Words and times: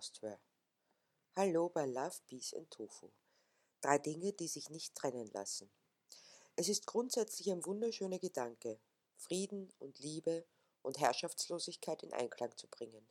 Austria. 0.00 0.40
Hallo 1.36 1.68
bei 1.68 1.84
Love, 1.84 2.16
Peace 2.26 2.54
and 2.54 2.70
Tofu. 2.70 3.10
Drei 3.82 3.98
Dinge, 3.98 4.32
die 4.32 4.48
sich 4.48 4.70
nicht 4.70 4.94
trennen 4.94 5.26
lassen. 5.34 5.70
Es 6.56 6.70
ist 6.70 6.86
grundsätzlich 6.86 7.50
ein 7.50 7.66
wunderschöner 7.66 8.18
Gedanke, 8.18 8.80
Frieden 9.18 9.70
und 9.78 9.98
Liebe 9.98 10.46
und 10.80 10.98
Herrschaftslosigkeit 10.98 12.02
in 12.02 12.14
Einklang 12.14 12.56
zu 12.56 12.66
bringen. 12.66 13.06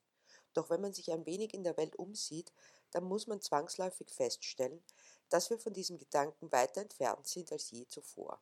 Doch 0.55 0.71
wenn 0.71 0.81
man 0.81 0.91
sich 0.91 1.11
ein 1.11 1.27
wenig 1.27 1.53
in 1.53 1.63
der 1.63 1.77
Welt 1.77 1.95
umsieht, 1.95 2.51
dann 2.89 3.03
muss 3.03 3.27
man 3.27 3.39
zwangsläufig 3.39 4.11
feststellen, 4.11 4.83
dass 5.29 5.51
wir 5.51 5.59
von 5.59 5.73
diesem 5.73 5.99
Gedanken 5.99 6.51
weiter 6.51 6.81
entfernt 6.81 7.27
sind 7.27 7.51
als 7.51 7.69
je 7.69 7.85
zuvor. 7.85 8.41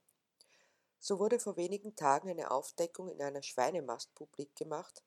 So 0.99 1.19
wurde 1.19 1.41
vor 1.41 1.57
wenigen 1.57 1.97
Tagen 1.97 2.29
eine 2.29 2.49
Aufdeckung 2.49 3.09
in 3.09 3.21
einer 3.21 3.43
Schweinemast 3.43 4.15
publik 4.15 4.55
gemacht. 4.55 5.03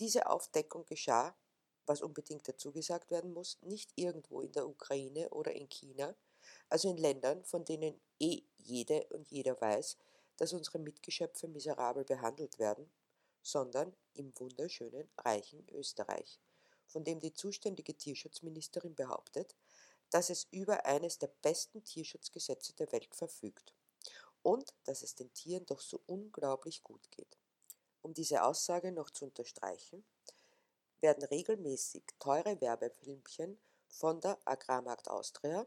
Diese 0.00 0.26
Aufdeckung 0.26 0.84
geschah, 0.84 1.36
was 1.86 2.02
unbedingt 2.02 2.48
dazu 2.48 2.72
gesagt 2.72 3.10
werden 3.10 3.32
muss, 3.32 3.58
nicht 3.62 3.90
irgendwo 3.96 4.40
in 4.40 4.52
der 4.52 4.68
Ukraine 4.68 5.28
oder 5.30 5.52
in 5.52 5.68
China, 5.68 6.14
also 6.68 6.90
in 6.90 6.96
Ländern, 6.96 7.44
von 7.44 7.64
denen 7.64 8.00
eh 8.18 8.42
jede 8.58 9.06
und 9.10 9.30
jeder 9.30 9.60
weiß, 9.60 9.96
dass 10.36 10.52
unsere 10.52 10.78
Mitgeschöpfe 10.78 11.48
miserabel 11.48 12.04
behandelt 12.04 12.58
werden, 12.58 12.90
sondern 13.42 13.94
im 14.14 14.32
wunderschönen, 14.38 15.08
reichen 15.18 15.68
Österreich, 15.70 16.40
von 16.86 17.04
dem 17.04 17.20
die 17.20 17.32
zuständige 17.32 17.96
Tierschutzministerin 17.96 18.94
behauptet, 18.94 19.56
dass 20.10 20.30
es 20.30 20.46
über 20.50 20.84
eines 20.84 21.18
der 21.18 21.28
besten 21.42 21.82
Tierschutzgesetze 21.84 22.74
der 22.74 22.90
Welt 22.92 23.14
verfügt 23.14 23.74
und 24.42 24.74
dass 24.84 25.02
es 25.02 25.14
den 25.14 25.32
Tieren 25.32 25.66
doch 25.66 25.80
so 25.80 26.02
unglaublich 26.06 26.82
gut 26.82 27.10
geht. 27.10 27.38
Um 28.02 28.14
diese 28.14 28.44
Aussage 28.44 28.92
noch 28.92 29.10
zu 29.10 29.24
unterstreichen, 29.24 30.04
werden 31.02 31.24
regelmäßig 31.24 32.04
teure 32.18 32.60
Werbefilmchen 32.60 33.58
von 33.88 34.20
der 34.20 34.38
Agrarmarkt 34.44 35.08
Austria, 35.08 35.66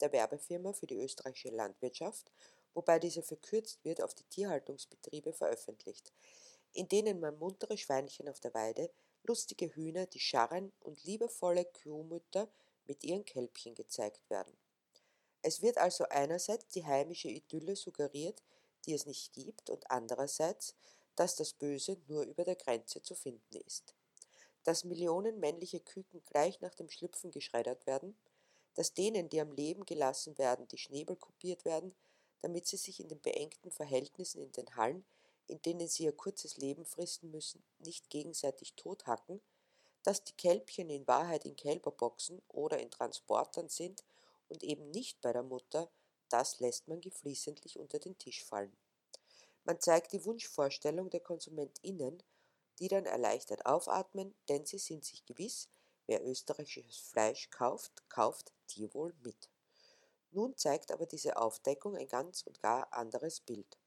der 0.00 0.12
Werbefirma 0.12 0.72
für 0.72 0.86
die 0.86 0.96
österreichische 0.96 1.50
Landwirtschaft, 1.50 2.30
wobei 2.72 2.98
diese 2.98 3.22
verkürzt 3.22 3.84
wird 3.84 4.02
auf 4.02 4.14
die 4.14 4.24
Tierhaltungsbetriebe 4.24 5.32
veröffentlicht, 5.32 6.12
in 6.72 6.88
denen 6.88 7.20
man 7.20 7.38
muntere 7.38 7.76
Schweinchen 7.76 8.28
auf 8.28 8.40
der 8.40 8.54
Weide, 8.54 8.90
lustige 9.22 9.74
Hühner, 9.74 10.06
die 10.06 10.20
scharren 10.20 10.72
und 10.80 11.02
liebevolle 11.04 11.64
Kuhmütter 11.64 12.48
mit 12.86 13.04
ihren 13.04 13.24
Kälbchen 13.24 13.74
gezeigt 13.74 14.28
werden. 14.28 14.56
Es 15.42 15.62
wird 15.62 15.78
also 15.78 16.04
einerseits 16.08 16.68
die 16.68 16.84
heimische 16.84 17.28
Idylle 17.28 17.76
suggeriert, 17.76 18.42
die 18.86 18.94
es 18.94 19.06
nicht 19.06 19.32
gibt, 19.32 19.70
und 19.70 19.90
andererseits, 19.90 20.74
dass 21.16 21.36
das 21.36 21.52
Böse 21.52 21.96
nur 22.08 22.24
über 22.24 22.44
der 22.44 22.56
Grenze 22.56 23.02
zu 23.02 23.14
finden 23.14 23.56
ist. 23.66 23.94
Dass 24.64 24.84
Millionen 24.84 25.40
männliche 25.40 25.80
Küken 25.80 26.22
gleich 26.24 26.60
nach 26.60 26.74
dem 26.74 26.90
Schlüpfen 26.90 27.30
geschreddert 27.30 27.86
werden, 27.86 28.16
dass 28.74 28.92
denen, 28.92 29.28
die 29.28 29.40
am 29.40 29.52
Leben 29.52 29.84
gelassen 29.84 30.36
werden, 30.38 30.66
die 30.68 30.78
Schnäbel 30.78 31.16
kopiert 31.16 31.64
werden, 31.64 31.94
damit 32.42 32.66
sie 32.66 32.76
sich 32.76 33.00
in 33.00 33.08
den 33.08 33.20
beengten 33.20 33.70
Verhältnissen 33.70 34.42
in 34.42 34.52
den 34.52 34.76
Hallen, 34.76 35.04
in 35.46 35.62
denen 35.62 35.88
sie 35.88 36.04
ihr 36.04 36.12
kurzes 36.12 36.56
Leben 36.56 36.84
fristen 36.84 37.30
müssen, 37.30 37.62
nicht 37.78 38.10
gegenseitig 38.10 38.74
tothacken, 38.74 39.40
dass 40.02 40.24
die 40.24 40.32
Kälbchen 40.32 40.90
in 40.90 41.06
Wahrheit 41.06 41.44
in 41.44 41.56
Kälberboxen 41.56 42.42
oder 42.48 42.78
in 42.78 42.90
Transportern 42.90 43.68
sind 43.68 44.04
und 44.48 44.62
eben 44.62 44.90
nicht 44.90 45.20
bei 45.20 45.32
der 45.32 45.42
Mutter, 45.42 45.90
das 46.28 46.60
lässt 46.60 46.88
man 46.88 47.00
geflissentlich 47.00 47.78
unter 47.78 47.98
den 47.98 48.18
Tisch 48.18 48.44
fallen. 48.44 48.76
Man 49.64 49.80
zeigt 49.80 50.12
die 50.12 50.24
Wunschvorstellung 50.24 51.08
der 51.08 51.20
KonsumentInnen, 51.20 52.22
die 52.78 52.88
dann 52.88 53.06
erleichtert 53.06 53.66
aufatmen, 53.66 54.34
denn 54.48 54.66
sie 54.66 54.78
sind 54.78 55.04
sich 55.04 55.24
gewiss, 55.26 55.68
wer 56.06 56.24
österreichisches 56.24 56.98
Fleisch 56.98 57.50
kauft, 57.50 58.08
kauft 58.08 58.52
Tierwohl 58.66 59.14
mit. 59.22 59.48
Nun 60.30 60.56
zeigt 60.56 60.90
aber 60.90 61.06
diese 61.06 61.36
Aufdeckung 61.36 61.96
ein 61.96 62.08
ganz 62.08 62.42
und 62.42 62.60
gar 62.60 62.92
anderes 62.92 63.40
Bild. 63.40 63.78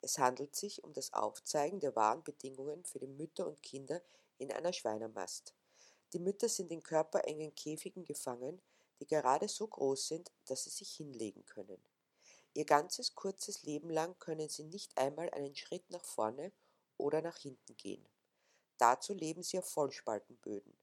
Es 0.00 0.18
handelt 0.18 0.54
sich 0.54 0.84
um 0.84 0.92
das 0.92 1.12
Aufzeigen 1.12 1.80
der 1.80 1.96
wahren 1.96 2.22
Bedingungen 2.22 2.84
für 2.84 2.98
die 2.98 3.06
Mütter 3.06 3.46
und 3.46 3.62
Kinder 3.62 4.02
in 4.36 4.52
einer 4.52 4.72
Schweinemast. 4.72 5.54
Die 6.12 6.18
Mütter 6.18 6.48
sind 6.48 6.70
in 6.70 6.82
körperengen 6.82 7.54
Käfigen 7.54 8.04
gefangen, 8.04 8.60
die 9.00 9.06
gerade 9.06 9.48
so 9.48 9.66
groß 9.66 10.08
sind, 10.08 10.30
dass 10.46 10.64
sie 10.64 10.70
sich 10.70 10.90
hinlegen 10.90 11.44
können. 11.46 11.82
Ihr 12.54 12.64
ganzes 12.64 13.14
kurzes 13.14 13.62
Leben 13.62 13.90
lang 13.90 14.18
können 14.18 14.48
sie 14.48 14.64
nicht 14.64 14.96
einmal 14.98 15.30
einen 15.30 15.54
Schritt 15.54 15.90
nach 15.90 16.04
vorne 16.04 16.52
oder 16.96 17.22
nach 17.22 17.36
hinten 17.36 17.76
gehen. 17.76 18.08
Dazu 18.78 19.12
leben 19.12 19.42
sie 19.42 19.58
auf 19.58 19.68
Vollspaltenböden. 19.68 20.76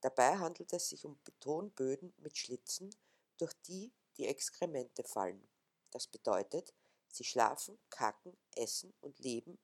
Dabei 0.00 0.36
handelt 0.36 0.72
es 0.72 0.88
sich 0.88 1.04
um 1.04 1.18
Betonböden 1.24 2.12
mit 2.18 2.36
Schlitzen, 2.36 2.94
durch 3.38 3.52
die 3.62 3.92
die 4.16 4.26
Exkremente 4.26 5.04
fallen. 5.04 5.46
Das 5.90 6.06
bedeutet, 6.06 6.74
sie 7.08 7.24
schlafen, 7.24 7.78
kacken, 7.90 8.36
essen 8.54 8.92
und 9.00 9.18
leben 9.18 9.58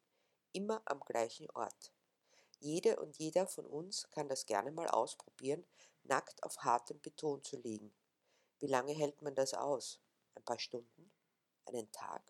immer 0.53 0.83
am 0.85 1.01
gleichen 1.01 1.51
Ort. 1.51 1.93
Jede 2.59 3.01
und 3.01 3.19
jeder 3.19 3.47
von 3.47 3.67
uns 3.67 4.09
kann 4.11 4.29
das 4.29 4.47
gerne 4.47 4.71
mal 4.71 4.89
ausprobieren, 4.89 5.65
nackt 6.05 6.43
auf 6.43 6.59
hartem 6.59 7.01
Beton 7.01 7.43
zu 7.43 7.57
liegen. 7.57 7.93
Wie 8.59 8.67
lange 8.67 8.93
hält 8.93 9.23
man 9.23 9.35
das 9.35 9.55
aus? 9.55 10.01
Ein 10.35 10.45
paar 10.45 10.59
Stunden? 10.59 11.11
Einen 11.65 11.91
Tag? 11.93 12.23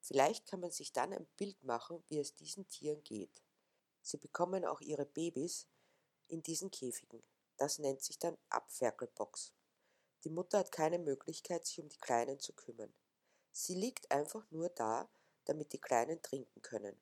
Vielleicht 0.00 0.46
kann 0.46 0.60
man 0.60 0.70
sich 0.70 0.92
dann 0.92 1.12
ein 1.12 1.26
Bild 1.36 1.62
machen, 1.64 2.02
wie 2.08 2.18
es 2.18 2.34
diesen 2.34 2.68
Tieren 2.68 3.02
geht. 3.02 3.42
Sie 4.02 4.16
bekommen 4.16 4.64
auch 4.64 4.80
ihre 4.80 5.06
Babys 5.06 5.66
in 6.28 6.42
diesen 6.42 6.70
Käfigen. 6.70 7.22
Das 7.56 7.78
nennt 7.78 8.02
sich 8.02 8.18
dann 8.18 8.38
Abferkelbox. 8.48 9.52
Die 10.24 10.30
Mutter 10.30 10.58
hat 10.58 10.72
keine 10.72 10.98
Möglichkeit, 10.98 11.66
sich 11.66 11.80
um 11.80 11.88
die 11.88 11.98
Kleinen 11.98 12.38
zu 12.40 12.52
kümmern. 12.52 12.92
Sie 13.52 13.74
liegt 13.74 14.10
einfach 14.10 14.50
nur 14.50 14.68
da, 14.68 15.08
damit 15.44 15.72
die 15.72 15.80
Kleinen 15.80 16.22
trinken 16.22 16.62
können. 16.62 17.00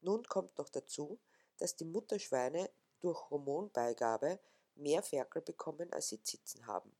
Nun 0.00 0.22
kommt 0.24 0.56
noch 0.58 0.68
dazu, 0.68 1.18
dass 1.58 1.76
die 1.76 1.84
Mutterschweine 1.84 2.70
durch 3.00 3.30
Hormonbeigabe 3.30 4.40
mehr 4.74 5.02
Ferkel 5.02 5.42
bekommen, 5.42 5.92
als 5.92 6.08
sie 6.08 6.22
Zitzen 6.22 6.66
haben. 6.66 6.94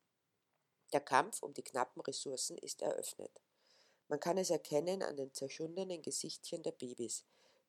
Der 0.93 1.01
Kampf 1.01 1.43
um 1.43 1.53
die 1.55 1.62
knappen 1.62 2.03
Ressourcen 2.03 2.56
ist 2.59 2.83
eröffnet. 2.83 3.41
Man 4.09 4.21
kann 4.21 4.39
es 4.39 4.51
erkennen 4.51 5.03
an 5.03 5.17
den 5.17 5.33
zerschundenen 5.33 6.03
Gesichtchen 6.03 6.62
der 6.62 6.73
Babys, 6.73 7.25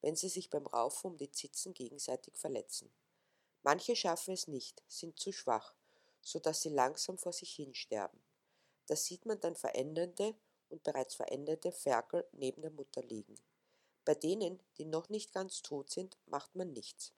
wenn 0.06 0.16
sie 0.16 0.30
sich 0.30 0.50
beim 0.50 0.68
Raufen 0.68 1.12
um 1.12 1.18
die 1.18 1.32
Zitzen 1.32 1.74
gegenseitig 1.74 2.38
verletzen. 2.38 2.94
Manche 3.64 3.96
schaffen 3.96 4.36
es 4.36 4.48
nicht, 4.48 4.84
sind 4.88 5.20
zu 5.20 5.32
schwach, 5.32 5.76
so 6.22 6.38
dass 6.40 6.62
sie 6.62 6.70
langsam 6.70 7.18
vor 7.18 7.34
sich 7.34 7.52
hinsterben. 7.56 8.22
Da 8.86 8.96
sieht 8.96 9.26
man 9.26 9.40
dann 9.40 9.56
verändernde 9.56 10.36
und 10.70 10.84
bereits 10.84 11.16
veränderte 11.16 11.72
Ferkel 11.72 12.26
neben 12.34 12.62
der 12.62 12.72
Mutter 12.72 13.02
liegen. 13.02 13.36
Bei 14.06 14.14
denen, 14.14 14.62
die 14.78 14.86
noch 14.86 15.10
nicht 15.10 15.34
ganz 15.34 15.64
tot 15.64 15.90
sind, 15.90 16.18
macht 16.28 16.56
man 16.56 16.72
nichts 16.72 17.12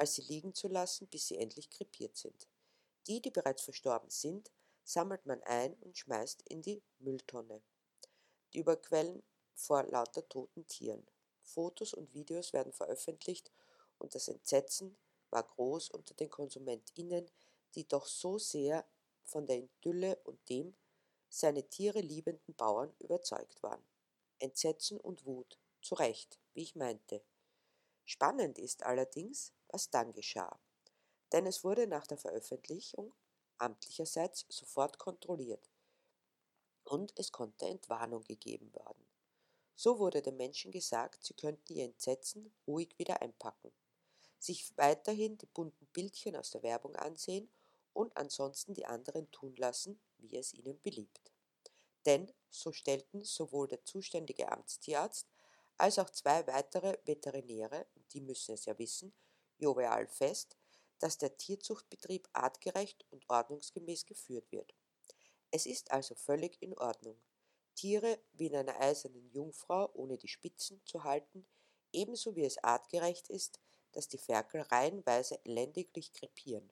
als 0.00 0.14
sie 0.14 0.22
liegen 0.22 0.54
zu 0.54 0.66
lassen, 0.68 1.08
bis 1.08 1.28
sie 1.28 1.36
endlich 1.36 1.68
krepiert 1.68 2.16
sind. 2.16 2.48
Die, 3.06 3.20
die 3.20 3.30
bereits 3.30 3.62
verstorben 3.62 4.08
sind, 4.08 4.50
sammelt 4.82 5.26
man 5.26 5.42
ein 5.42 5.74
und 5.74 5.98
schmeißt 5.98 6.40
in 6.48 6.62
die 6.62 6.82
Mülltonne. 7.00 7.60
Die 8.54 8.60
Überquellen 8.60 9.22
vor 9.54 9.82
lauter 9.82 10.26
toten 10.26 10.66
Tieren. 10.66 11.06
Fotos 11.50 11.94
und 11.94 12.12
Videos 12.14 12.52
werden 12.52 12.72
veröffentlicht 12.72 13.50
und 13.98 14.14
das 14.14 14.28
Entsetzen 14.28 14.96
war 15.30 15.42
groß 15.42 15.90
unter 15.90 16.14
den 16.14 16.30
KonsumentInnen, 16.30 17.30
die 17.74 17.86
doch 17.86 18.06
so 18.06 18.38
sehr 18.38 18.84
von 19.24 19.46
der 19.46 19.58
Idylle 19.58 20.16
und 20.24 20.48
dem 20.48 20.74
seine 21.28 21.68
Tiere 21.68 22.00
liebenden 22.00 22.54
Bauern 22.54 22.92
überzeugt 22.98 23.62
waren. 23.62 23.84
Entsetzen 24.38 24.98
und 24.98 25.24
Wut, 25.26 25.58
zu 25.82 25.94
Recht, 25.94 26.40
wie 26.54 26.62
ich 26.62 26.74
meinte. 26.74 27.22
Spannend 28.04 28.58
ist 28.58 28.82
allerdings, 28.82 29.52
was 29.68 29.90
dann 29.90 30.12
geschah. 30.12 30.58
Denn 31.32 31.46
es 31.46 31.62
wurde 31.62 31.86
nach 31.86 32.06
der 32.06 32.18
Veröffentlichung 32.18 33.14
amtlicherseits 33.58 34.46
sofort 34.48 34.98
kontrolliert 34.98 35.70
und 36.84 37.12
es 37.16 37.30
konnte 37.30 37.66
Entwarnung 37.66 38.24
gegeben 38.24 38.72
werden. 38.74 39.09
So 39.82 39.98
wurde 39.98 40.20
den 40.20 40.36
Menschen 40.36 40.72
gesagt, 40.72 41.24
sie 41.24 41.32
könnten 41.32 41.72
ihr 41.72 41.86
Entsetzen 41.86 42.52
ruhig 42.66 42.98
wieder 42.98 43.22
einpacken, 43.22 43.72
sich 44.38 44.76
weiterhin 44.76 45.38
die 45.38 45.46
bunten 45.46 45.86
Bildchen 45.86 46.36
aus 46.36 46.50
der 46.50 46.62
Werbung 46.62 46.94
ansehen 46.96 47.50
und 47.94 48.14
ansonsten 48.14 48.74
die 48.74 48.84
anderen 48.84 49.30
tun 49.30 49.56
lassen, 49.56 49.98
wie 50.18 50.36
es 50.36 50.52
ihnen 50.52 50.78
beliebt. 50.82 51.32
Denn, 52.04 52.30
so 52.50 52.72
stellten 52.72 53.24
sowohl 53.24 53.68
der 53.68 53.82
zuständige 53.82 54.52
Amtstierarzt 54.52 55.26
als 55.78 55.98
auch 55.98 56.10
zwei 56.10 56.46
weitere 56.46 56.98
Veterinäre, 57.06 57.86
die 58.12 58.20
müssen 58.20 58.52
es 58.52 58.66
ja 58.66 58.78
wissen, 58.78 59.14
jovial 59.56 60.06
fest, 60.08 60.58
dass 60.98 61.16
der 61.16 61.38
Tierzuchtbetrieb 61.38 62.28
artgerecht 62.34 63.06
und 63.08 63.24
ordnungsgemäß 63.30 64.04
geführt 64.04 64.52
wird. 64.52 64.74
Es 65.50 65.64
ist 65.64 65.90
also 65.90 66.14
völlig 66.14 66.60
in 66.60 66.76
Ordnung, 66.76 67.18
Tiere 67.80 68.20
wie 68.34 68.48
in 68.48 68.56
einer 68.56 68.78
eisernen 68.78 69.30
Jungfrau 69.30 69.90
ohne 69.94 70.18
die 70.18 70.28
Spitzen 70.28 70.82
zu 70.84 71.02
halten, 71.02 71.46
ebenso 71.92 72.36
wie 72.36 72.44
es 72.44 72.62
artgerecht 72.62 73.30
ist, 73.30 73.58
dass 73.92 74.06
die 74.06 74.18
Ferkel 74.18 74.60
reihenweise 74.60 75.40
elendiglich 75.44 76.12
krepieren. 76.12 76.70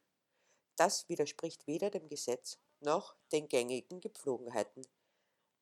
Das 0.76 1.08
widerspricht 1.08 1.66
weder 1.66 1.88
dem 1.88 2.10
Gesetz 2.10 2.58
noch 2.80 3.16
den 3.32 3.48
gängigen 3.48 4.02
Gepflogenheiten. 4.02 4.86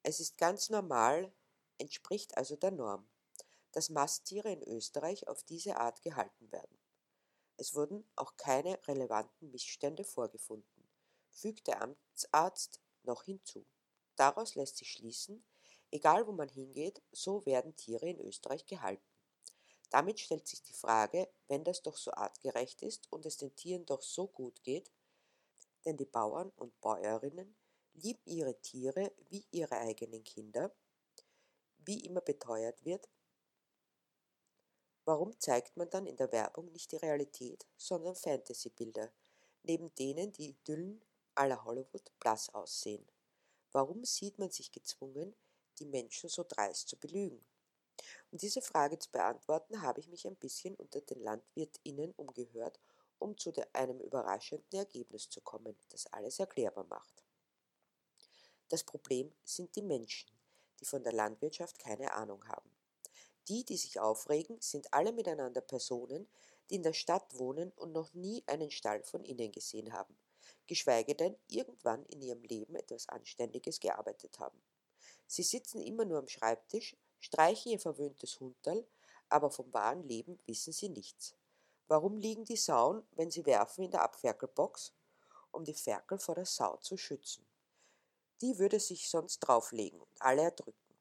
Es 0.02 0.18
ist 0.18 0.36
ganz 0.36 0.68
normal, 0.68 1.32
entspricht 1.78 2.36
also 2.36 2.56
der 2.56 2.72
Norm, 2.72 3.08
dass 3.70 3.88
Masttiere 3.88 4.50
in 4.50 4.64
Österreich 4.64 5.28
auf 5.28 5.44
diese 5.44 5.76
Art 5.76 6.02
gehalten 6.02 6.50
werden. 6.50 6.76
Es 7.56 7.72
wurden 7.76 8.04
auch 8.16 8.36
keine 8.36 8.84
relevanten 8.88 9.52
Missstände 9.52 10.02
vorgefunden, 10.02 10.88
fügt 11.30 11.68
der 11.68 11.82
Amtsarzt 11.82 12.80
noch 13.04 13.22
hinzu. 13.22 13.64
Daraus 14.16 14.54
lässt 14.54 14.78
sich 14.78 14.90
schließen, 14.90 15.44
egal 15.90 16.26
wo 16.26 16.32
man 16.32 16.48
hingeht, 16.48 17.02
so 17.12 17.44
werden 17.46 17.76
Tiere 17.76 18.08
in 18.08 18.20
Österreich 18.20 18.66
gehalten. 18.66 19.04
Damit 19.90 20.18
stellt 20.18 20.46
sich 20.48 20.62
die 20.62 20.72
Frage, 20.72 21.28
wenn 21.48 21.64
das 21.64 21.82
doch 21.82 21.96
so 21.96 22.10
artgerecht 22.12 22.82
ist 22.82 23.10
und 23.12 23.24
es 23.24 23.36
den 23.36 23.54
Tieren 23.54 23.86
doch 23.86 24.02
so 24.02 24.26
gut 24.26 24.62
geht, 24.64 24.90
denn 25.84 25.96
die 25.96 26.06
Bauern 26.06 26.50
und 26.56 26.80
Bäuerinnen 26.80 27.56
lieben 27.94 28.22
ihre 28.24 28.60
Tiere 28.60 29.12
wie 29.28 29.46
ihre 29.52 29.78
eigenen 29.78 30.24
Kinder, 30.24 30.74
wie 31.78 32.04
immer 32.04 32.20
beteuert 32.20 32.84
wird, 32.84 33.08
warum 35.04 35.38
zeigt 35.38 35.76
man 35.76 35.88
dann 35.88 36.06
in 36.06 36.16
der 36.16 36.32
Werbung 36.32 36.72
nicht 36.72 36.90
die 36.90 36.96
Realität, 36.96 37.64
sondern 37.76 38.16
Fantasy-Bilder, 38.16 39.12
neben 39.62 39.94
denen 39.94 40.32
die 40.32 40.50
Idyllen 40.50 41.00
aller 41.36 41.64
Hollywood 41.64 42.10
blass 42.18 42.52
aussehen? 42.52 43.06
Warum 43.76 44.06
sieht 44.06 44.38
man 44.38 44.50
sich 44.50 44.72
gezwungen, 44.72 45.36
die 45.78 45.84
Menschen 45.84 46.30
so 46.30 46.46
dreist 46.48 46.88
zu 46.88 46.96
belügen? 46.96 47.44
Um 48.30 48.38
diese 48.38 48.62
Frage 48.62 48.98
zu 48.98 49.10
beantworten, 49.10 49.82
habe 49.82 50.00
ich 50.00 50.08
mich 50.08 50.26
ein 50.26 50.36
bisschen 50.36 50.74
unter 50.76 51.02
den 51.02 51.20
LandwirtInnen 51.20 52.14
umgehört, 52.16 52.80
um 53.18 53.36
zu 53.36 53.52
einem 53.74 54.00
überraschenden 54.00 54.78
Ergebnis 54.78 55.28
zu 55.28 55.42
kommen, 55.42 55.76
das 55.90 56.10
alles 56.10 56.38
erklärbar 56.38 56.84
macht. 56.84 57.22
Das 58.70 58.82
Problem 58.82 59.30
sind 59.44 59.76
die 59.76 59.82
Menschen, 59.82 60.30
die 60.80 60.86
von 60.86 61.04
der 61.04 61.12
Landwirtschaft 61.12 61.78
keine 61.78 62.14
Ahnung 62.14 62.48
haben. 62.48 62.70
Die, 63.48 63.62
die 63.62 63.76
sich 63.76 64.00
aufregen, 64.00 64.58
sind 64.58 64.90
alle 64.94 65.12
miteinander 65.12 65.60
Personen, 65.60 66.30
die 66.70 66.76
in 66.76 66.82
der 66.82 66.94
Stadt 66.94 67.38
wohnen 67.38 67.72
und 67.72 67.92
noch 67.92 68.14
nie 68.14 68.42
einen 68.46 68.70
Stall 68.70 69.02
von 69.02 69.22
innen 69.22 69.52
gesehen 69.52 69.92
haben, 69.92 70.16
geschweige 70.66 71.14
denn 71.14 71.36
irgendwann 71.48 72.04
in 72.06 72.22
ihrem 72.22 72.42
Leben 72.42 72.74
etwas 72.74 73.08
Anständiges 73.08 73.80
gearbeitet 73.80 74.38
haben. 74.38 74.60
Sie 75.26 75.42
sitzen 75.42 75.80
immer 75.80 76.04
nur 76.04 76.18
am 76.18 76.28
Schreibtisch, 76.28 76.96
streichen 77.18 77.72
ihr 77.72 77.80
verwöhntes 77.80 78.38
Hunterl, 78.40 78.86
aber 79.28 79.50
vom 79.50 79.72
wahren 79.72 80.02
Leben 80.04 80.38
wissen 80.46 80.72
sie 80.72 80.88
nichts. 80.88 81.34
Warum 81.88 82.16
liegen 82.18 82.44
die 82.44 82.56
Sauen, 82.56 83.06
wenn 83.12 83.30
sie 83.30 83.46
werfen, 83.46 83.84
in 83.84 83.90
der 83.90 84.02
Abferkelbox? 84.02 84.92
Um 85.52 85.64
die 85.64 85.74
Ferkel 85.74 86.18
vor 86.18 86.34
der 86.34 86.46
Sau 86.46 86.76
zu 86.78 86.96
schützen. 86.96 87.46
Die 88.42 88.58
würde 88.58 88.80
sich 88.80 89.08
sonst 89.08 89.38
drauflegen 89.40 90.00
und 90.00 90.20
alle 90.20 90.42
erdrücken. 90.42 90.94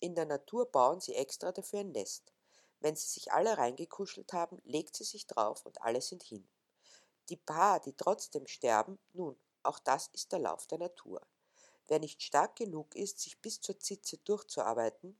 In 0.00 0.14
der 0.14 0.24
Natur 0.24 0.66
bauen 0.66 1.00
sie 1.00 1.14
extra 1.14 1.52
dafür 1.52 1.80
ein 1.80 1.92
Nest. 1.92 2.32
Wenn 2.80 2.96
sie 2.96 3.06
sich 3.06 3.32
alle 3.32 3.58
reingekuschelt 3.58 4.32
haben, 4.32 4.60
legt 4.64 4.96
sie 4.96 5.04
sich 5.04 5.26
drauf 5.26 5.64
und 5.66 5.82
alle 5.82 6.00
sind 6.00 6.22
hin. 6.22 6.48
Die 7.30 7.36
paar, 7.36 7.78
die 7.78 7.96
trotzdem 7.96 8.46
sterben, 8.48 8.98
nun, 9.12 9.38
auch 9.62 9.78
das 9.78 10.08
ist 10.08 10.32
der 10.32 10.40
Lauf 10.40 10.66
der 10.66 10.78
Natur. 10.78 11.24
Wer 11.86 12.00
nicht 12.00 12.22
stark 12.22 12.56
genug 12.56 12.94
ist, 12.96 13.20
sich 13.20 13.40
bis 13.40 13.60
zur 13.60 13.78
Zitze 13.78 14.18
durchzuarbeiten, 14.18 15.18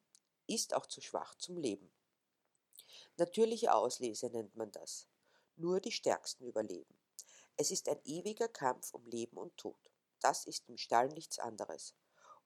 ist 0.48 0.74
auch 0.74 0.86
zu 0.86 1.00
schwach 1.00 1.36
zum 1.36 1.56
Leben. 1.56 1.92
Natürliche 3.16 3.74
Auslese 3.74 4.28
nennt 4.30 4.56
man 4.56 4.72
das. 4.72 5.06
Nur 5.56 5.80
die 5.80 5.92
Stärksten 5.92 6.44
überleben. 6.44 6.98
Es 7.56 7.70
ist 7.70 7.88
ein 7.88 8.00
ewiger 8.04 8.48
Kampf 8.48 8.92
um 8.92 9.06
Leben 9.06 9.36
und 9.36 9.56
Tod. 9.56 9.90
Das 10.20 10.46
ist 10.46 10.68
im 10.68 10.78
Stall 10.78 11.08
nichts 11.10 11.38
anderes. 11.38 11.94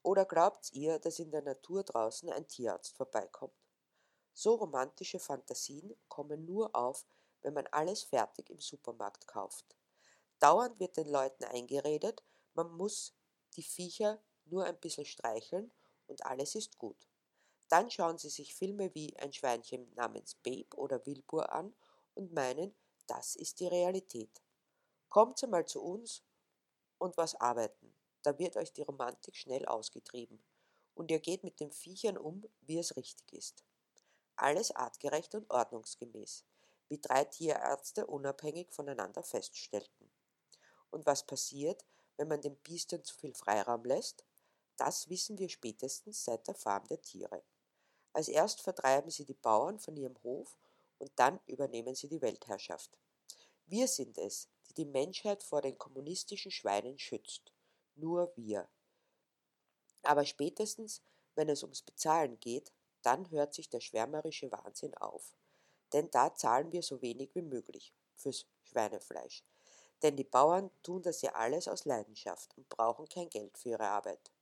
Oder 0.03 0.27
glaubt 0.27 0.73
ihr, 0.73 0.99
dass 0.99 1.19
in 1.19 1.31
der 1.31 1.43
Natur 1.43 1.85
draußen 1.85 2.29
ein 2.29 2.47
Tierarzt 2.49 2.97
vorbeikommt? 2.97 3.55
So 4.35 4.57
romantische 4.57 5.21
Fantasien 5.21 5.97
kommen 6.09 6.45
nur 6.45 6.75
auf, 6.75 7.07
wenn 7.45 7.55
man 7.55 7.67
alles 7.69 8.03
fertig 8.03 8.51
im 8.51 8.61
Supermarkt 8.61 9.27
kauft. 9.27 9.77
Dauernd 10.41 10.81
wird 10.81 10.97
den 10.97 11.09
Leuten 11.09 11.45
eingeredet, 11.45 12.23
man 12.55 12.71
muss 12.73 13.15
die 13.57 13.63
Viecher 13.63 14.21
nur 14.47 14.65
ein 14.65 14.79
bisschen 14.79 15.07
streicheln 15.07 15.73
und 16.07 16.27
alles 16.27 16.55
ist 16.55 16.77
gut. 16.79 17.09
Dann 17.69 17.91
schauen 17.91 18.19
sie 18.19 18.31
sich 18.31 18.55
Filme 18.55 18.95
wie 18.95 19.17
Ein 19.17 19.33
Schweinchen 19.33 19.93
namens 19.95 20.35
Babe 20.35 20.77
oder 20.77 21.05
Wilbur 21.07 21.53
an 21.53 21.75
und 22.15 22.33
meinen, 22.33 22.75
das 23.07 23.37
ist 23.37 23.61
die 23.61 23.69
Realität. 23.69 24.43
Kommt 25.09 25.43
einmal 25.43 25.67
zu 25.67 25.83
uns 25.83 26.25
und 26.99 27.17
was 27.17 27.35
arbeiten 27.41 27.95
da 28.25 28.39
wird 28.39 28.57
euch 28.57 28.73
die 28.73 28.83
Romantik 28.83 29.37
schnell 29.37 29.67
ausgetrieben 29.67 30.43
und 30.95 31.11
ihr 31.11 31.21
geht 31.21 31.45
mit 31.45 31.61
den 31.61 31.71
Viechern 31.71 32.17
um, 32.17 32.45
wie 32.63 32.79
es 32.79 32.97
richtig 32.97 33.33
ist. 33.33 33.65
Alles 34.37 34.73
artgerecht 34.73 35.35
und 35.35 35.49
ordnungsgemäß, 35.51 36.45
wie 36.89 37.01
drei 37.01 37.25
Tierärzte 37.25 38.07
unabhängig 38.07 38.71
voneinander 38.71 39.23
feststellten. 39.23 40.11
Und 40.91 41.07
was 41.07 41.27
passiert, 41.27 41.85
wenn 42.17 42.29
man 42.29 42.41
den 42.41 42.57
Biestern 42.57 43.03
zu 43.05 43.15
viel 43.17 43.35
Freiraum 43.35 43.85
lässt? 43.85 44.25
Das 44.77 45.09
wissen 45.09 45.39
wir 45.39 45.49
spätestens 45.49 46.25
seit 46.25 46.47
der 46.47 46.55
Farm 46.55 46.87
der 46.89 47.01
Tiere. 47.01 47.43
Als 48.13 48.29
erst 48.29 48.61
vertreiben 48.61 49.11
sie 49.11 49.25
die 49.25 49.35
Bauern 49.35 49.79
von 49.79 49.97
ihrem 49.97 50.17
Hof 50.23 50.57
und 50.99 51.11
dann 51.17 51.41
übernehmen 51.47 51.95
sie 51.95 52.09
die 52.09 52.23
Weltherrschaft. 52.23 52.97
Wir 53.67 53.89
sind 53.89 54.19
es, 54.19 54.49
die 54.69 54.75
die 54.75 54.85
Menschheit 54.85 55.43
vor 55.43 55.63
den 55.63 55.79
kommunistischen 55.79 56.51
Schweinen 56.51 56.99
schützt 56.99 57.55
nur 57.97 58.33
wir. 58.37 58.69
Aber 60.03 60.25
spätestens, 60.25 61.03
wenn 61.35 61.49
es 61.49 61.63
ums 61.63 61.83
Bezahlen 61.83 62.39
geht, 62.41 62.73
dann 63.03 63.31
hört 63.31 63.55
sich 63.55 63.69
der 63.69 63.81
schwärmerische 63.81 64.51
Wahnsinn 64.51 64.95
auf. 64.95 65.35
Denn 65.95 66.11
da 66.11 66.35
zahlen 66.35 66.73
wir 66.73 66.83
so 66.83 67.01
wenig 67.01 67.35
wie 67.35 67.43
möglich 67.43 67.95
fürs 68.17 68.47
Schweinefleisch. 68.65 69.45
Denn 70.03 70.17
die 70.17 70.25
Bauern 70.25 70.71
tun 70.83 71.01
das 71.03 71.23
ja 71.23 71.33
alles 71.33 71.69
aus 71.69 71.87
Leidenschaft 71.87 72.55
und 72.59 72.69
brauchen 72.69 73.09
kein 73.09 73.31
Geld 73.31 73.57
für 73.57 73.71
ihre 73.71 73.89
Arbeit. 73.89 74.33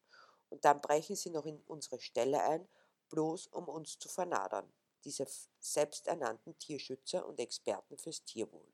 Und 0.49 0.65
dann 0.65 0.81
brechen 0.81 1.15
sie 1.15 1.31
noch 1.31 1.47
in 1.47 1.63
unsere 1.67 2.01
Ställe 2.01 2.43
ein, 2.43 2.67
bloß 3.11 3.49
um 3.49 3.69
uns 3.69 3.99
zu 3.99 4.09
vernadern, 4.09 4.73
diese 5.05 5.27
selbsternannten 5.61 6.59
Tierschützer 6.59 7.27
und 7.27 7.39
Experten 7.39 7.99
fürs 7.99 8.25
Tierwohl. 8.25 8.67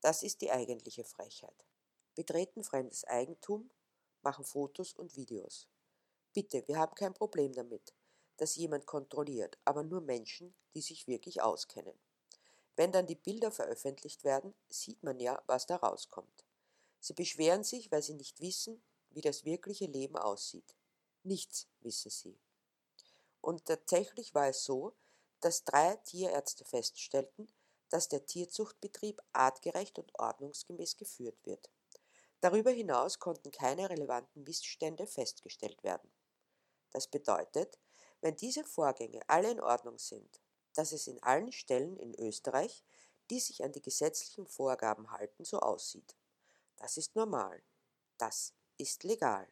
Das 0.00 0.22
ist 0.22 0.40
die 0.40 0.50
eigentliche 0.50 1.04
Frechheit. 1.04 1.64
Betreten 2.16 2.64
fremdes 2.64 3.04
Eigentum 3.04 3.70
machen 4.22 4.44
Fotos 4.44 4.92
und 4.94 5.16
Videos. 5.16 5.68
Bitte, 6.32 6.66
wir 6.66 6.76
haben 6.76 6.94
kein 6.94 7.14
Problem 7.14 7.52
damit, 7.52 7.94
dass 8.36 8.56
jemand 8.56 8.86
kontrolliert, 8.86 9.58
aber 9.64 9.82
nur 9.82 10.00
Menschen, 10.00 10.54
die 10.74 10.80
sich 10.80 11.06
wirklich 11.06 11.42
auskennen. 11.42 11.98
Wenn 12.80 12.92
dann 12.92 13.06
die 13.06 13.14
Bilder 13.14 13.50
veröffentlicht 13.50 14.24
werden, 14.24 14.54
sieht 14.70 15.02
man 15.02 15.20
ja, 15.20 15.42
was 15.46 15.66
da 15.66 15.76
rauskommt. 15.76 16.46
Sie 16.98 17.12
beschweren 17.12 17.62
sich, 17.62 17.92
weil 17.92 18.00
sie 18.00 18.14
nicht 18.14 18.40
wissen, 18.40 18.82
wie 19.10 19.20
das 19.20 19.44
wirkliche 19.44 19.84
Leben 19.84 20.16
aussieht. 20.16 20.78
Nichts 21.22 21.68
wissen 21.80 22.10
sie. 22.10 22.40
Und 23.42 23.66
tatsächlich 23.66 24.34
war 24.34 24.48
es 24.48 24.64
so, 24.64 24.94
dass 25.40 25.64
drei 25.64 25.96
Tierärzte 26.06 26.64
feststellten, 26.64 27.52
dass 27.90 28.08
der 28.08 28.24
Tierzuchtbetrieb 28.24 29.20
artgerecht 29.34 29.98
und 29.98 30.18
ordnungsgemäß 30.18 30.96
geführt 30.96 31.36
wird. 31.44 31.68
Darüber 32.40 32.70
hinaus 32.70 33.18
konnten 33.18 33.50
keine 33.50 33.90
relevanten 33.90 34.42
Missstände 34.44 35.06
festgestellt 35.06 35.84
werden. 35.84 36.10
Das 36.92 37.08
bedeutet, 37.08 37.78
wenn 38.22 38.36
diese 38.36 38.64
Vorgänge 38.64 39.20
alle 39.26 39.50
in 39.50 39.60
Ordnung 39.60 39.98
sind, 39.98 40.40
dass 40.74 40.92
es 40.92 41.06
in 41.06 41.22
allen 41.22 41.52
Stellen 41.52 41.96
in 41.96 42.14
Österreich, 42.14 42.84
die 43.30 43.40
sich 43.40 43.62
an 43.62 43.72
die 43.72 43.82
gesetzlichen 43.82 44.46
Vorgaben 44.46 45.10
halten, 45.10 45.44
so 45.44 45.60
aussieht. 45.60 46.16
Das 46.76 46.96
ist 46.96 47.14
normal. 47.14 47.62
Das 48.18 48.54
ist 48.76 49.04
legal. 49.04 49.46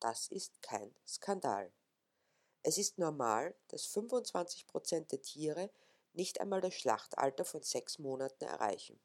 Das 0.00 0.28
ist 0.28 0.60
kein 0.62 0.94
Skandal. 1.06 1.72
Es 2.62 2.78
ist 2.78 2.98
normal, 2.98 3.54
dass 3.68 3.86
25 3.86 4.66
Prozent 4.66 5.12
der 5.12 5.20
Tiere 5.20 5.70
nicht 6.14 6.40
einmal 6.40 6.60
das 6.60 6.74
Schlachtalter 6.74 7.44
von 7.44 7.62
sechs 7.62 7.98
Monaten 7.98 8.44
erreichen. 8.44 8.98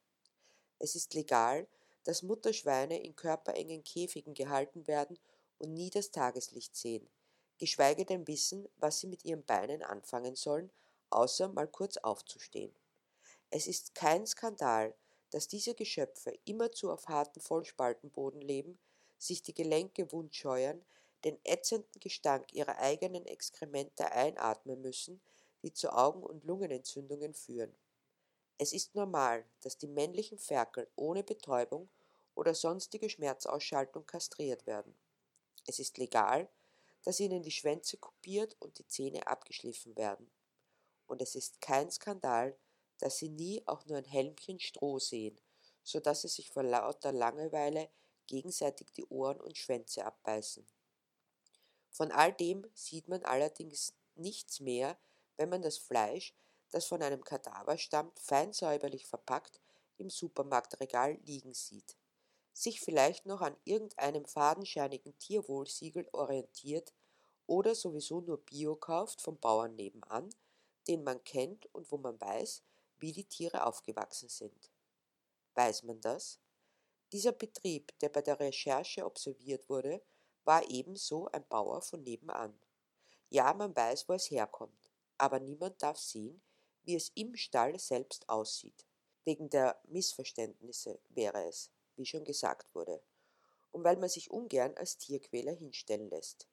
Es 0.77 0.95
ist 0.95 1.13
legal, 1.13 1.67
dass 2.03 2.23
Mutterschweine 2.23 3.01
in 3.03 3.15
körperengen 3.15 3.83
Käfigen 3.83 4.33
gehalten 4.33 4.87
werden 4.87 5.19
und 5.57 5.73
nie 5.73 5.89
das 5.89 6.11
Tageslicht 6.11 6.75
sehen, 6.75 7.09
geschweige 7.57 8.05
denn 8.05 8.27
wissen, 8.27 8.69
was 8.77 8.99
sie 8.99 9.07
mit 9.07 9.25
ihren 9.25 9.43
Beinen 9.43 9.83
anfangen 9.83 10.35
sollen, 10.35 10.71
außer 11.11 11.49
mal 11.49 11.67
kurz 11.67 11.97
aufzustehen. 11.97 12.73
Es 13.49 13.67
ist 13.67 13.95
kein 13.95 14.27
Skandal, 14.27 14.95
dass 15.31 15.47
diese 15.47 15.75
Geschöpfe 15.75 16.37
immerzu 16.45 16.91
auf 16.91 17.07
harten 17.07 17.41
Vollspaltenboden 17.41 18.41
leben, 18.41 18.79
sich 19.17 19.41
die 19.41 19.53
Gelenke 19.53 20.11
wundscheuern, 20.11 20.83
den 21.25 21.37
ätzenden 21.43 21.99
Gestank 21.99 22.53
ihrer 22.53 22.77
eigenen 22.77 23.25
Exkremente 23.25 24.11
einatmen 24.11 24.81
müssen, 24.81 25.21
die 25.63 25.73
zu 25.73 25.91
Augen- 25.91 26.23
und 26.23 26.45
Lungenentzündungen 26.45 27.33
führen. 27.33 27.75
Es 28.57 28.73
ist 28.73 28.95
normal, 28.95 29.45
dass 29.61 29.77
die 29.77 29.87
männlichen 29.87 30.37
Ferkel 30.37 30.87
ohne 30.95 31.23
Betäubung 31.23 31.89
oder 32.35 32.53
sonstige 32.53 33.09
Schmerzausschaltung 33.09 34.05
kastriert 34.05 34.65
werden. 34.65 34.95
Es 35.65 35.79
ist 35.79 35.97
legal, 35.97 36.49
dass 37.03 37.19
ihnen 37.19 37.43
die 37.43 37.51
Schwänze 37.51 37.97
kopiert 37.97 38.55
und 38.59 38.77
die 38.79 38.87
Zähne 38.87 39.27
abgeschliffen 39.27 39.95
werden. 39.95 40.29
Und 41.09 41.23
es 41.23 41.33
ist 41.33 41.59
kein 41.59 41.89
Skandal, 41.89 42.55
dass 42.99 43.17
sie 43.17 43.29
nie 43.29 43.63
auch 43.65 43.83
nur 43.87 43.97
ein 43.97 44.05
Helmchen 44.05 44.59
Stroh 44.59 44.99
sehen, 44.99 45.41
so 45.83 45.99
dass 45.99 46.21
sie 46.21 46.27
sich 46.27 46.51
vor 46.51 46.61
lauter 46.61 47.11
Langeweile 47.11 47.89
gegenseitig 48.27 48.91
die 48.91 49.05
Ohren 49.07 49.41
und 49.41 49.57
Schwänze 49.57 50.05
abbeißen. 50.05 50.67
Von 51.89 52.11
all 52.11 52.31
dem 52.31 52.69
sieht 52.75 53.07
man 53.07 53.25
allerdings 53.25 53.95
nichts 54.15 54.59
mehr, 54.59 54.99
wenn 55.35 55.49
man 55.49 55.63
das 55.63 55.79
Fleisch, 55.79 56.35
das 56.69 56.85
von 56.85 57.01
einem 57.01 57.23
Kadaver 57.23 57.79
stammt, 57.79 58.19
fein 58.19 58.53
säuberlich 58.53 59.07
verpackt 59.07 59.59
im 59.97 60.11
Supermarktregal 60.11 61.17
liegen 61.25 61.55
sieht, 61.55 61.97
sich 62.53 62.81
vielleicht 62.81 63.25
noch 63.25 63.41
an 63.41 63.57
irgendeinem 63.63 64.25
fadenscheinigen 64.25 65.17
Tierwohlsiegel 65.17 66.07
orientiert 66.11 66.93
oder 67.47 67.73
sowieso 67.73 68.21
nur 68.21 68.37
Bio 68.45 68.75
kauft 68.75 69.21
vom 69.21 69.39
Bauern 69.39 69.75
nebenan, 69.75 70.29
den 70.87 71.03
man 71.03 71.23
kennt 71.23 71.65
und 71.73 71.91
wo 71.91 71.97
man 71.97 72.19
weiß, 72.19 72.63
wie 72.97 73.11
die 73.11 73.25
Tiere 73.25 73.65
aufgewachsen 73.65 74.29
sind. 74.29 74.71
Weiß 75.55 75.83
man 75.83 76.01
das? 76.01 76.39
Dieser 77.11 77.31
Betrieb, 77.31 77.97
der 77.99 78.09
bei 78.09 78.21
der 78.21 78.39
Recherche 78.39 79.05
observiert 79.05 79.69
wurde, 79.69 80.01
war 80.43 80.69
ebenso 80.69 81.27
ein 81.27 81.47
Bauer 81.47 81.81
von 81.81 82.03
nebenan. 82.03 82.59
Ja, 83.29 83.53
man 83.53 83.75
weiß, 83.75 84.09
wo 84.09 84.13
es 84.13 84.31
herkommt, 84.31 84.91
aber 85.17 85.39
niemand 85.39 85.81
darf 85.81 85.97
sehen, 85.97 86.41
wie 86.83 86.95
es 86.95 87.11
im 87.15 87.35
Stall 87.35 87.77
selbst 87.77 88.27
aussieht. 88.29 88.87
Wegen 89.23 89.49
der 89.49 89.79
Missverständnisse 89.87 90.99
wäre 91.09 91.43
es, 91.45 91.71
wie 91.95 92.05
schon 92.05 92.23
gesagt 92.23 92.73
wurde, 92.73 93.03
und 93.71 93.83
weil 93.83 93.97
man 93.97 94.09
sich 94.09 94.31
ungern 94.31 94.75
als 94.75 94.97
Tierquäler 94.97 95.53
hinstellen 95.53 96.09
lässt. 96.09 96.48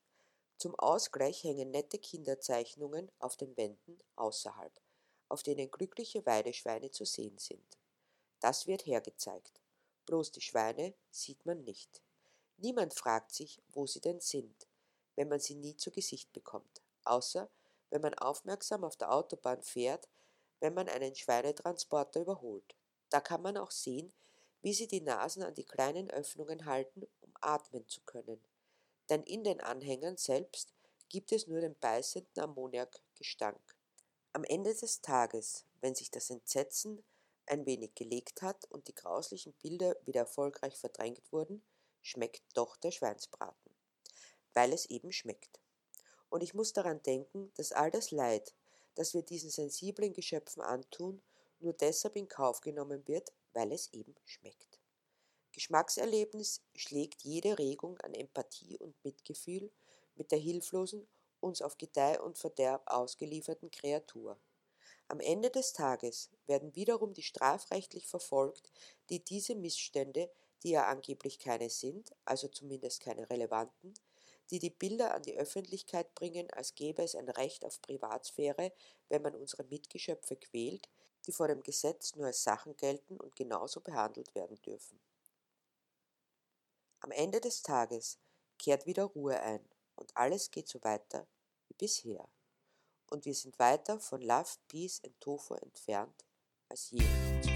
Zum 0.58 0.74
Ausgleich 0.76 1.44
hängen 1.44 1.70
nette 1.70 1.98
Kinderzeichnungen 1.98 3.10
auf 3.18 3.36
den 3.36 3.56
Wänden 3.56 3.98
außerhalb, 4.16 4.72
auf 5.28 5.42
denen 5.42 5.70
glückliche 5.70 6.24
Weideschweine 6.24 6.90
zu 6.90 7.04
sehen 7.04 7.36
sind. 7.38 7.78
Das 8.40 8.66
wird 8.66 8.86
hergezeigt. 8.86 9.60
Bloß 10.06 10.32
die 10.32 10.40
Schweine 10.40 10.94
sieht 11.10 11.44
man 11.44 11.64
nicht. 11.64 12.00
Niemand 12.58 12.94
fragt 12.94 13.32
sich, 13.32 13.60
wo 13.68 13.86
sie 13.86 14.00
denn 14.00 14.20
sind, 14.20 14.66
wenn 15.14 15.28
man 15.28 15.40
sie 15.40 15.56
nie 15.56 15.76
zu 15.76 15.90
Gesicht 15.90 16.32
bekommt, 16.32 16.80
außer 17.04 17.50
wenn 17.90 18.00
man 18.00 18.14
aufmerksam 18.14 18.82
auf 18.84 18.96
der 18.96 19.12
Autobahn 19.12 19.62
fährt, 19.62 20.08
wenn 20.60 20.72
man 20.72 20.88
einen 20.88 21.14
Schweinetransporter 21.14 22.20
überholt. 22.20 22.74
Da 23.10 23.20
kann 23.20 23.42
man 23.42 23.58
auch 23.58 23.70
sehen, 23.70 24.12
wie 24.62 24.72
sie 24.72 24.88
die 24.88 25.02
Nasen 25.02 25.42
an 25.42 25.54
die 25.54 25.64
kleinen 25.64 26.10
Öffnungen 26.10 26.64
halten, 26.64 27.06
um 27.20 27.32
atmen 27.40 27.86
zu 27.88 28.00
können. 28.02 28.40
Denn 29.08 29.22
in 29.22 29.44
den 29.44 29.60
Anhängern 29.60 30.16
selbst 30.16 30.74
gibt 31.08 31.32
es 31.32 31.46
nur 31.46 31.60
den 31.60 31.78
beißenden 31.78 32.42
Ammoniakgestank. 32.42 33.60
Am 34.32 34.44
Ende 34.44 34.74
des 34.74 35.00
Tages, 35.00 35.64
wenn 35.80 35.94
sich 35.94 36.10
das 36.10 36.30
Entsetzen 36.30 37.02
ein 37.46 37.64
wenig 37.64 37.94
gelegt 37.94 38.42
hat 38.42 38.64
und 38.70 38.88
die 38.88 38.94
grauslichen 38.94 39.52
Bilder 39.62 39.96
wieder 40.04 40.20
erfolgreich 40.20 40.76
verdrängt 40.76 41.22
wurden, 41.32 41.62
schmeckt 42.02 42.42
doch 42.54 42.76
der 42.76 42.90
Schweinsbraten, 42.90 43.72
weil 44.52 44.72
es 44.72 44.86
eben 44.86 45.12
schmeckt. 45.12 45.60
Und 46.28 46.42
ich 46.42 46.54
muss 46.54 46.72
daran 46.72 47.02
denken, 47.02 47.52
dass 47.54 47.72
all 47.72 47.90
das 47.90 48.10
Leid, 48.10 48.54
das 48.94 49.14
wir 49.14 49.22
diesen 49.22 49.50
sensiblen 49.50 50.12
Geschöpfen 50.12 50.60
antun, 50.60 51.22
nur 51.60 51.72
deshalb 51.72 52.16
in 52.16 52.28
Kauf 52.28 52.60
genommen 52.60 53.06
wird, 53.06 53.32
weil 53.52 53.72
es 53.72 53.92
eben 53.92 54.14
schmeckt. 54.24 54.75
Geschmackserlebnis 55.56 56.60
schlägt 56.74 57.22
jede 57.22 57.58
Regung 57.58 57.98
an 58.02 58.12
Empathie 58.12 58.76
und 58.76 58.94
Mitgefühl 59.02 59.70
mit 60.14 60.30
der 60.30 60.38
hilflosen, 60.38 61.08
uns 61.40 61.62
auf 61.62 61.78
Gedeih 61.78 62.20
und 62.20 62.36
Verderb 62.36 62.82
ausgelieferten 62.84 63.70
Kreatur. 63.70 64.38
Am 65.08 65.18
Ende 65.18 65.48
des 65.48 65.72
Tages 65.72 66.28
werden 66.46 66.76
wiederum 66.76 67.14
die 67.14 67.22
strafrechtlich 67.22 68.06
verfolgt, 68.06 68.70
die 69.08 69.24
diese 69.24 69.54
Missstände, 69.54 70.30
die 70.62 70.72
ja 70.72 70.88
angeblich 70.88 71.38
keine 71.38 71.70
sind, 71.70 72.14
also 72.26 72.48
zumindest 72.48 73.00
keine 73.00 73.30
relevanten, 73.30 73.94
die 74.50 74.58
die 74.58 74.68
Bilder 74.68 75.14
an 75.14 75.22
die 75.22 75.38
Öffentlichkeit 75.38 76.14
bringen, 76.14 76.50
als 76.50 76.74
gäbe 76.74 77.02
es 77.02 77.14
ein 77.14 77.30
Recht 77.30 77.64
auf 77.64 77.80
Privatsphäre, 77.80 78.72
wenn 79.08 79.22
man 79.22 79.34
unsere 79.34 79.64
Mitgeschöpfe 79.64 80.36
quält, 80.36 80.90
die 81.26 81.32
vor 81.32 81.48
dem 81.48 81.62
Gesetz 81.62 82.14
nur 82.14 82.26
als 82.26 82.44
Sachen 82.44 82.76
gelten 82.76 83.16
und 83.16 83.34
genauso 83.34 83.80
behandelt 83.80 84.34
werden 84.34 84.60
dürfen. 84.60 85.00
Am 87.06 87.12
Ende 87.12 87.40
des 87.40 87.62
Tages 87.62 88.18
kehrt 88.58 88.84
wieder 88.84 89.04
Ruhe 89.04 89.40
ein 89.40 89.64
und 89.94 90.16
alles 90.16 90.50
geht 90.50 90.66
so 90.66 90.82
weiter 90.82 91.28
wie 91.68 91.74
bisher. 91.74 92.28
Und 93.08 93.26
wir 93.26 93.34
sind 93.34 93.56
weiter 93.60 94.00
von 94.00 94.20
Love, 94.20 94.50
Peace 94.66 95.00
and 95.04 95.14
Tofu 95.20 95.54
entfernt 95.54 96.24
als 96.68 96.90
je. 96.90 97.55